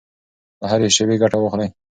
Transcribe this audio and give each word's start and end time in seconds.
له 0.59 0.65
هرې 0.71 0.87
شېبې 0.95 1.15
ګټه 1.21 1.37
واخلئ. 1.39 1.69